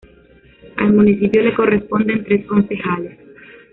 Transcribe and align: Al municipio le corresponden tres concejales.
Al 0.77 0.93
municipio 0.93 1.43
le 1.43 1.53
corresponden 1.53 2.23
tres 2.23 2.43
concejales. 2.47 3.19